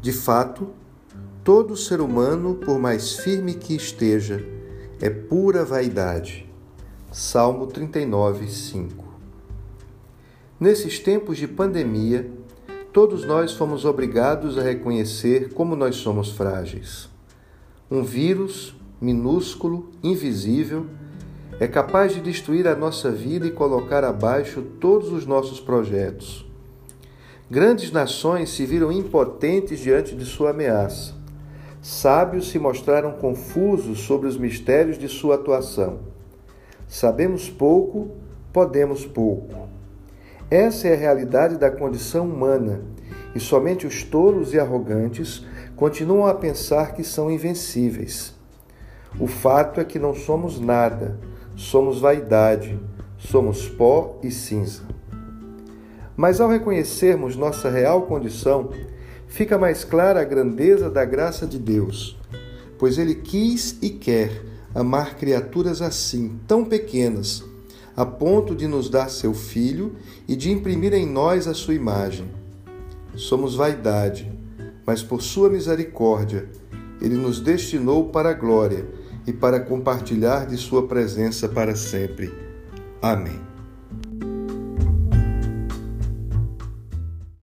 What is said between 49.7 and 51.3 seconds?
é que não somos nada,